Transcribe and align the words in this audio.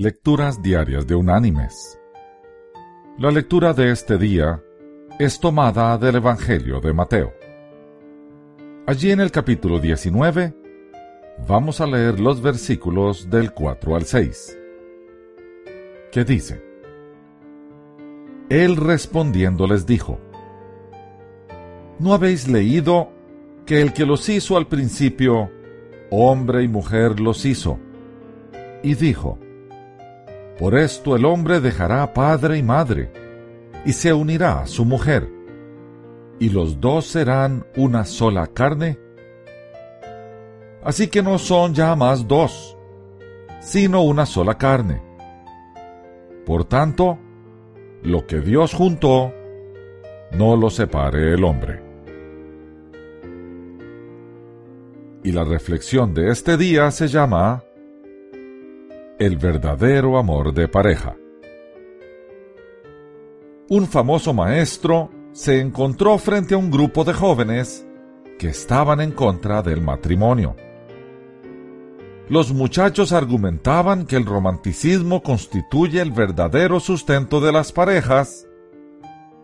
Lecturas 0.00 0.62
Diarias 0.62 1.08
de 1.08 1.16
Unánimes. 1.16 1.98
La 3.18 3.32
lectura 3.32 3.72
de 3.72 3.90
este 3.90 4.16
día 4.16 4.62
es 5.18 5.40
tomada 5.40 5.98
del 5.98 6.14
Evangelio 6.14 6.80
de 6.80 6.92
Mateo. 6.92 7.34
Allí 8.86 9.10
en 9.10 9.18
el 9.18 9.32
capítulo 9.32 9.80
19 9.80 10.54
vamos 11.48 11.80
a 11.80 11.86
leer 11.88 12.20
los 12.20 12.40
versículos 12.40 13.28
del 13.28 13.52
4 13.52 13.96
al 13.96 14.04
6, 14.04 14.58
que 16.12 16.24
dice, 16.24 16.62
Él 18.50 18.76
respondiendo 18.76 19.66
les 19.66 19.84
dijo, 19.84 20.20
¿No 21.98 22.14
habéis 22.14 22.46
leído 22.46 23.10
que 23.66 23.82
el 23.82 23.92
que 23.92 24.06
los 24.06 24.28
hizo 24.28 24.56
al 24.56 24.68
principio, 24.68 25.50
hombre 26.12 26.62
y 26.62 26.68
mujer 26.68 27.18
los 27.18 27.44
hizo? 27.44 27.80
Y 28.84 28.94
dijo, 28.94 29.40
Por 30.58 30.76
esto 30.76 31.14
el 31.14 31.24
hombre 31.24 31.60
dejará 31.60 32.12
padre 32.12 32.58
y 32.58 32.62
madre, 32.64 33.12
y 33.84 33.92
se 33.92 34.12
unirá 34.12 34.62
a 34.62 34.66
su 34.66 34.84
mujer, 34.84 35.30
y 36.40 36.48
los 36.48 36.80
dos 36.80 37.06
serán 37.06 37.64
una 37.76 38.04
sola 38.04 38.48
carne. 38.48 38.98
Así 40.82 41.06
que 41.06 41.22
no 41.22 41.38
son 41.38 41.74
ya 41.74 41.94
más 41.94 42.26
dos, 42.26 42.76
sino 43.60 44.02
una 44.02 44.26
sola 44.26 44.58
carne. 44.58 45.00
Por 46.44 46.64
tanto, 46.64 47.18
lo 48.02 48.26
que 48.26 48.40
Dios 48.40 48.74
juntó, 48.74 49.32
no 50.32 50.56
lo 50.56 50.70
separe 50.70 51.34
el 51.34 51.44
hombre. 51.44 51.82
Y 55.22 55.30
la 55.30 55.44
reflexión 55.44 56.14
de 56.14 56.30
este 56.30 56.56
día 56.56 56.90
se 56.90 57.06
llama 57.06 57.62
El 59.18 59.36
verdadero 59.36 60.16
amor 60.16 60.54
de 60.54 60.68
pareja. 60.68 61.16
Un 63.68 63.88
famoso 63.88 64.32
maestro 64.32 65.10
se 65.32 65.60
encontró 65.60 66.18
frente 66.18 66.54
a 66.54 66.56
un 66.56 66.70
grupo 66.70 67.02
de 67.02 67.14
jóvenes 67.14 67.84
que 68.38 68.46
estaban 68.46 69.00
en 69.00 69.10
contra 69.10 69.60
del 69.60 69.80
matrimonio. 69.80 70.54
Los 72.28 72.52
muchachos 72.52 73.12
argumentaban 73.12 74.06
que 74.06 74.14
el 74.14 74.24
romanticismo 74.24 75.20
constituye 75.20 76.00
el 76.00 76.12
verdadero 76.12 76.78
sustento 76.78 77.40
de 77.40 77.50
las 77.50 77.72
parejas 77.72 78.46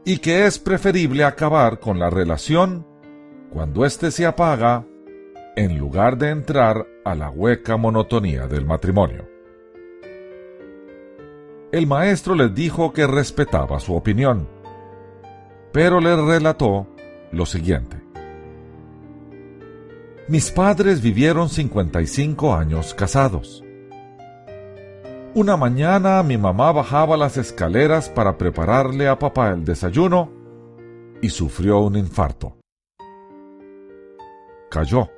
y 0.05 0.19
que 0.19 0.47
es 0.47 0.61
preferible 0.61 1.25
acabar 1.25 1.81
con 1.81 1.98
la 1.98 2.11
relación 2.11 2.86
cuando 3.53 3.84
éste 3.84 4.12
se 4.12 4.25
apaga 4.25 4.86
en 5.56 5.77
lugar 5.81 6.16
de 6.16 6.31
entrar 6.31 6.86
a 7.05 7.16
la 7.16 7.28
hueca 7.28 7.77
monotonía 7.77 8.47
del 8.47 8.66
matrimonio. 8.66 9.33
El 11.75 11.89
maestro 11.89 12.36
les 12.36 12.55
dijo 12.55 12.92
que 12.92 13.05
respetaba 13.05 13.80
su 13.80 13.97
opinión, 13.97 14.47
pero 15.72 15.98
les 15.98 16.16
relató 16.16 16.86
lo 17.33 17.47
siguiente. 17.47 18.00
Mis 20.28 20.53
padres 20.53 21.03
vivieron 21.03 21.48
55 21.48 22.55
años 22.55 22.94
casados. 22.94 23.64
Una 25.34 25.56
mañana 25.56 26.22
mi 26.22 26.39
mamá 26.39 26.70
bajaba 26.70 27.16
las 27.16 27.39
escaleras 27.39 28.09
para 28.09 28.38
prepararle 28.38 29.09
a 29.09 29.19
papá 29.19 29.50
el 29.50 29.64
desayuno 29.64 30.31
y 31.20 31.28
sufrió 31.28 31.81
un 31.81 31.97
infarto. 31.97 32.56
Cayó. 34.70 35.11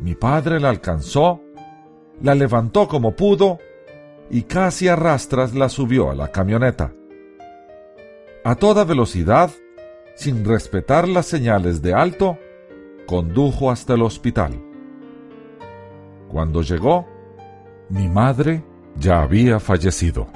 Mi 0.00 0.14
padre 0.16 0.60
la 0.60 0.68
alcanzó, 0.68 1.40
la 2.20 2.34
levantó 2.34 2.86
como 2.86 3.16
pudo 3.16 3.58
y 4.30 4.42
casi 4.42 4.88
a 4.88 4.96
rastras 4.96 5.54
la 5.54 5.68
subió 5.68 6.10
a 6.10 6.14
la 6.14 6.28
camioneta. 6.28 6.92
A 8.44 8.54
toda 8.54 8.84
velocidad, 8.84 9.50
sin 10.14 10.44
respetar 10.44 11.08
las 11.08 11.26
señales 11.26 11.82
de 11.82 11.94
alto, 11.94 12.38
condujo 13.06 13.70
hasta 13.70 13.94
el 13.94 14.02
hospital. 14.02 14.60
Cuando 16.28 16.62
llegó, 16.62 17.06
mi 17.88 18.08
madre 18.08 18.64
ya 18.96 19.22
había 19.22 19.60
fallecido. 19.60 20.26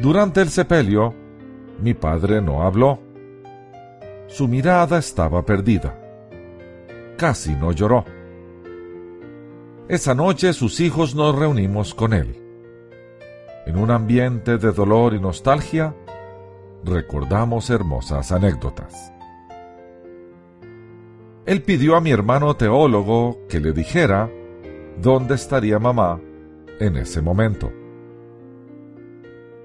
Durante 0.00 0.40
el 0.40 0.48
sepelio, 0.48 1.14
mi 1.80 1.94
padre 1.94 2.40
no 2.40 2.62
habló. 2.62 3.00
Su 4.26 4.48
mirada 4.48 4.98
estaba 4.98 5.44
perdida. 5.44 5.96
Casi 7.16 7.54
no 7.54 7.70
lloró. 7.72 8.04
Esa 9.86 10.14
noche 10.14 10.54
sus 10.54 10.80
hijos 10.80 11.14
nos 11.14 11.38
reunimos 11.38 11.94
con 11.94 12.14
él. 12.14 12.40
En 13.66 13.76
un 13.76 13.90
ambiente 13.90 14.56
de 14.56 14.72
dolor 14.72 15.12
y 15.12 15.20
nostalgia, 15.20 15.94
recordamos 16.84 17.68
hermosas 17.68 18.32
anécdotas. 18.32 19.12
Él 21.44 21.60
pidió 21.62 21.96
a 21.96 22.00
mi 22.00 22.12
hermano 22.12 22.56
teólogo 22.56 23.46
que 23.46 23.60
le 23.60 23.72
dijera 23.72 24.30
dónde 25.02 25.34
estaría 25.34 25.78
mamá 25.78 26.18
en 26.80 26.96
ese 26.96 27.20
momento. 27.20 27.70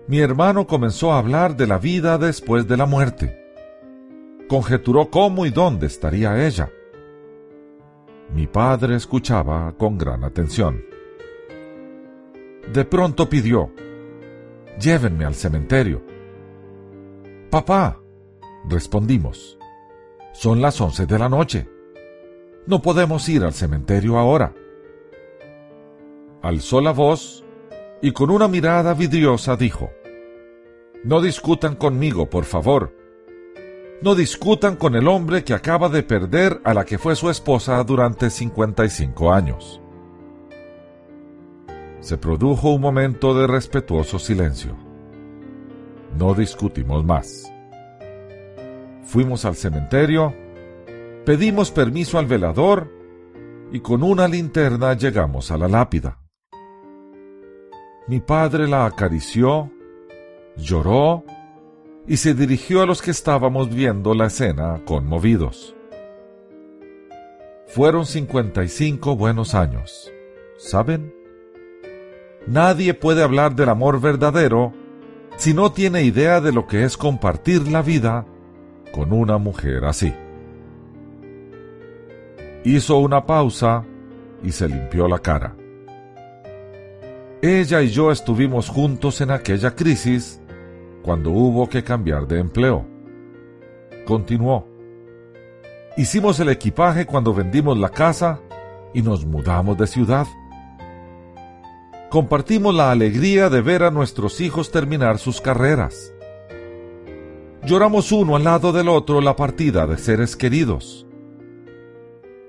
Mi 0.07 0.19
hermano 0.19 0.67
comenzó 0.67 1.13
a 1.13 1.19
hablar 1.19 1.55
de 1.55 1.65
la 1.65 1.77
vida 1.77 2.17
después 2.17 2.67
de 2.67 2.75
la 2.75 2.85
muerte. 2.85 3.37
Conjeturó 4.49 5.09
cómo 5.09 5.45
y 5.45 5.49
dónde 5.49 5.87
estaría 5.87 6.45
ella. 6.45 6.69
Mi 8.33 8.45
padre 8.45 8.95
escuchaba 8.95 9.73
con 9.77 9.97
gran 9.97 10.23
atención. 10.23 10.83
De 12.71 12.85
pronto 12.85 13.27
pidió, 13.27 13.71
Llévenme 14.79 15.25
al 15.25 15.35
cementerio. 15.35 16.01
Papá, 17.49 17.99
respondimos, 18.69 19.57
son 20.31 20.61
las 20.61 20.79
once 20.79 21.05
de 21.05 21.19
la 21.19 21.27
noche. 21.27 21.67
No 22.65 22.81
podemos 22.81 23.27
ir 23.27 23.43
al 23.43 23.53
cementerio 23.53 24.17
ahora. 24.17 24.53
Alzó 26.41 26.79
la 26.79 26.91
voz 26.91 27.43
y 28.01 28.11
con 28.11 28.29
una 28.29 28.47
mirada 28.47 28.93
vidriosa 28.93 29.57
dijo, 29.57 29.89
No 31.03 31.19
discutan 31.19 31.75
conmigo, 31.75 32.29
por 32.29 32.45
favor. 32.45 32.98
No 34.01 34.15
discutan 34.15 34.77
con 34.77 34.95
el 34.95 35.09
hombre 35.09 35.43
que 35.43 35.53
acaba 35.53 35.89
de 35.89 36.03
perder 36.03 36.61
a 36.63 36.73
la 36.73 36.85
que 36.85 36.97
fue 36.97 37.17
su 37.17 37.29
esposa 37.29 37.83
durante 37.83 38.29
55 38.29 39.33
años. 39.33 39.81
Se 41.99 42.17
produjo 42.17 42.69
un 42.69 42.79
momento 42.79 43.37
de 43.37 43.45
respetuoso 43.45 44.17
silencio. 44.17 44.77
No 46.17 46.33
discutimos 46.33 47.03
más. 47.03 47.51
Fuimos 49.03 49.43
al 49.43 49.55
cementerio, 49.55 50.33
pedimos 51.25 51.69
permiso 51.69 52.17
al 52.17 52.25
velador 52.25 52.89
y 53.69 53.81
con 53.81 54.01
una 54.01 54.29
linterna 54.29 54.93
llegamos 54.93 55.51
a 55.51 55.57
la 55.57 55.67
lápida. 55.67 56.19
Mi 58.07 58.21
padre 58.21 58.65
la 58.65 58.85
acarició, 58.85 59.69
lloró 60.55 61.25
y 62.09 62.17
se 62.17 62.33
dirigió 62.33 62.81
a 62.81 62.87
los 62.87 63.03
que 63.03 63.11
estábamos 63.11 63.69
viendo 63.69 64.15
la 64.15 64.25
escena 64.25 64.81
conmovidos. 64.83 65.75
Fueron 67.67 68.07
55 68.07 69.15
buenos 69.15 69.53
años, 69.53 70.11
¿saben? 70.57 71.13
Nadie 72.47 72.95
puede 72.95 73.21
hablar 73.21 73.55
del 73.55 73.69
amor 73.69 74.01
verdadero 74.01 74.73
si 75.37 75.53
no 75.53 75.71
tiene 75.71 76.01
idea 76.01 76.41
de 76.41 76.51
lo 76.51 76.65
que 76.65 76.83
es 76.83 76.97
compartir 76.97 77.67
la 77.67 77.83
vida 77.83 78.25
con 78.91 79.13
una 79.13 79.37
mujer 79.37 79.85
así. 79.85 80.11
Hizo 82.63 82.97
una 82.97 83.27
pausa 83.27 83.85
y 84.43 84.51
se 84.51 84.67
limpió 84.67 85.07
la 85.07 85.19
cara. 85.19 85.55
Ella 87.43 87.83
y 87.83 87.89
yo 87.89 88.11
estuvimos 88.11 88.67
juntos 88.67 89.21
en 89.21 89.29
aquella 89.29 89.75
crisis 89.75 90.41
cuando 91.03 91.31
hubo 91.31 91.67
que 91.69 91.83
cambiar 91.83 92.27
de 92.27 92.39
empleo. 92.39 92.85
Continuó. 94.05 94.67
Hicimos 95.97 96.39
el 96.39 96.49
equipaje 96.49 97.05
cuando 97.05 97.33
vendimos 97.33 97.77
la 97.77 97.89
casa 97.89 98.39
y 98.93 99.01
nos 99.01 99.25
mudamos 99.25 99.77
de 99.77 99.87
ciudad. 99.87 100.27
Compartimos 102.09 102.73
la 102.73 102.91
alegría 102.91 103.49
de 103.49 103.61
ver 103.61 103.83
a 103.83 103.91
nuestros 103.91 104.41
hijos 104.41 104.71
terminar 104.71 105.19
sus 105.19 105.41
carreras. 105.41 106.13
Lloramos 107.65 108.11
uno 108.11 108.35
al 108.35 108.45
lado 108.45 108.71
del 108.71 108.87
otro 108.87 109.21
la 109.21 109.35
partida 109.35 109.85
de 109.85 109.97
seres 109.97 110.35
queridos. 110.35 111.05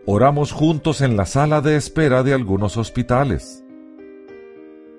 Oramos 0.07 0.53
juntos 0.53 1.03
en 1.03 1.17
la 1.17 1.27
sala 1.27 1.61
de 1.61 1.77
espera 1.77 2.23
de 2.23 2.33
algunos 2.33 2.77
hospitales. 2.77 3.65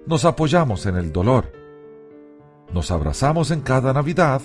Nos 0.06 0.26
apoyamos 0.26 0.86
en 0.86 0.96
el 0.96 1.12
dolor. 1.12 1.61
Nos 2.74 2.90
abrazamos 2.90 3.52
en 3.52 3.62
cada 3.62 3.92
Navidad 3.92 4.42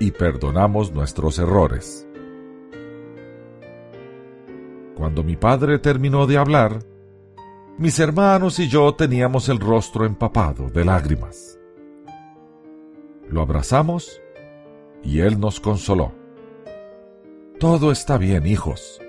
y 0.00 0.10
perdonamos 0.10 0.92
nuestros 0.92 1.38
errores. 1.38 2.06
Cuando 4.96 5.22
mi 5.22 5.36
padre 5.36 5.78
terminó 5.78 6.26
de 6.26 6.36
hablar, 6.36 6.80
mis 7.78 8.00
hermanos 8.00 8.58
y 8.58 8.68
yo 8.68 8.94
teníamos 8.94 9.48
el 9.48 9.60
rostro 9.60 10.04
empapado 10.04 10.68
de 10.68 10.84
lágrimas. 10.84 11.60
Lo 13.28 13.42
abrazamos 13.42 14.20
y 15.04 15.20
él 15.20 15.38
nos 15.38 15.60
consoló. 15.60 16.12
Todo 17.60 17.92
está 17.92 18.18
bien, 18.18 18.46
hijos. 18.46 19.00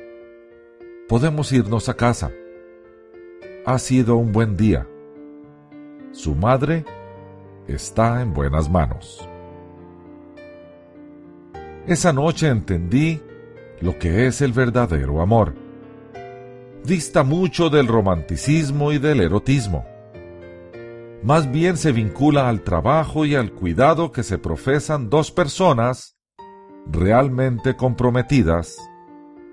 Podemos 1.07 1.51
irnos 1.51 1.89
a 1.89 1.95
casa. 1.95 2.31
Ha 3.65 3.79
sido 3.79 4.17
un 4.17 4.31
buen 4.31 4.55
día. 4.55 4.87
Su 6.11 6.35
madre 6.35 6.85
está 7.67 8.21
en 8.21 8.33
buenas 8.33 8.69
manos. 8.69 9.27
Esa 11.87 12.11
noche 12.11 12.47
entendí 12.47 13.21
lo 13.79 13.97
que 13.97 14.27
es 14.27 14.41
el 14.41 14.51
verdadero 14.51 15.21
amor. 15.21 15.53
Dista 16.83 17.23
mucho 17.23 17.69
del 17.69 17.87
romanticismo 17.87 18.91
y 18.91 18.97
del 18.97 19.21
erotismo. 19.21 19.85
Más 21.23 21.51
bien 21.51 21.77
se 21.77 21.91
vincula 21.91 22.49
al 22.49 22.61
trabajo 22.61 23.25
y 23.25 23.35
al 23.35 23.51
cuidado 23.51 24.11
que 24.11 24.23
se 24.23 24.37
profesan 24.37 25.09
dos 25.09 25.31
personas 25.31 26.17
realmente 26.85 27.75
comprometidas 27.75 28.77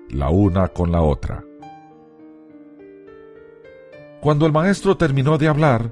la 0.09 0.29
una 0.29 0.67
con 0.69 0.91
la 0.91 1.01
otra. 1.01 1.43
Cuando 4.21 4.45
el 4.45 4.51
maestro 4.51 4.97
terminó 4.97 5.37
de 5.37 5.47
hablar, 5.47 5.91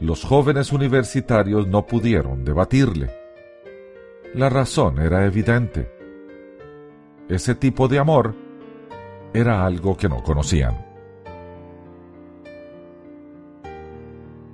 los 0.00 0.24
jóvenes 0.24 0.72
universitarios 0.72 1.66
no 1.66 1.86
pudieron 1.86 2.44
debatirle. 2.44 3.10
La 4.34 4.48
razón 4.48 4.98
era 4.98 5.26
evidente. 5.26 5.90
Ese 7.28 7.54
tipo 7.54 7.86
de 7.86 7.98
amor 7.98 8.34
era 9.34 9.64
algo 9.64 9.96
que 9.96 10.08
no 10.08 10.22
conocían. 10.22 10.86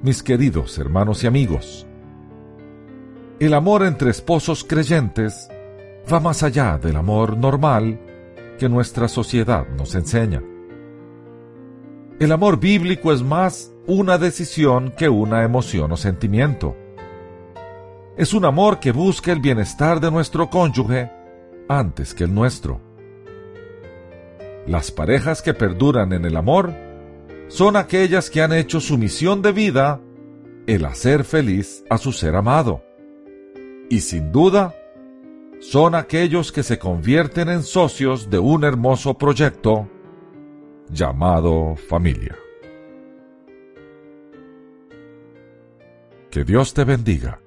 Mis 0.02 0.22
queridos 0.22 0.76
hermanos 0.78 1.24
y 1.24 1.26
amigos, 1.26 1.86
el 3.38 3.54
amor 3.54 3.84
entre 3.84 4.10
esposos 4.10 4.64
creyentes 4.64 5.48
va 6.12 6.20
más 6.20 6.42
allá 6.42 6.78
del 6.78 6.96
amor 6.96 7.36
normal 7.36 8.00
que 8.58 8.68
nuestra 8.68 9.08
sociedad 9.08 9.66
nos 9.76 9.94
enseña. 9.94 10.42
El 12.18 12.32
amor 12.32 12.58
bíblico 12.58 13.12
es 13.12 13.22
más 13.22 13.70
una 13.86 14.16
decisión 14.16 14.90
que 14.96 15.10
una 15.10 15.44
emoción 15.44 15.92
o 15.92 15.98
sentimiento. 15.98 16.74
Es 18.16 18.32
un 18.32 18.46
amor 18.46 18.80
que 18.80 18.90
busca 18.90 19.32
el 19.32 19.40
bienestar 19.40 20.00
de 20.00 20.10
nuestro 20.10 20.48
cónyuge 20.48 21.10
antes 21.68 22.14
que 22.14 22.24
el 22.24 22.34
nuestro. 22.34 22.80
Las 24.66 24.90
parejas 24.90 25.42
que 25.42 25.52
perduran 25.52 26.14
en 26.14 26.24
el 26.24 26.38
amor 26.38 26.74
son 27.48 27.76
aquellas 27.76 28.30
que 28.30 28.40
han 28.40 28.54
hecho 28.54 28.80
su 28.80 28.96
misión 28.96 29.42
de 29.42 29.52
vida 29.52 30.00
el 30.66 30.86
hacer 30.86 31.22
feliz 31.22 31.84
a 31.90 31.98
su 31.98 32.12
ser 32.12 32.34
amado. 32.34 32.82
Y 33.90 34.00
sin 34.00 34.32
duda, 34.32 34.74
son 35.60 35.94
aquellos 35.94 36.50
que 36.50 36.62
se 36.62 36.78
convierten 36.78 37.50
en 37.50 37.62
socios 37.62 38.30
de 38.30 38.38
un 38.38 38.64
hermoso 38.64 39.18
proyecto 39.18 39.90
llamado 40.90 41.76
familia. 41.76 42.36
Que 46.30 46.44
Dios 46.44 46.74
te 46.74 46.84
bendiga. 46.84 47.40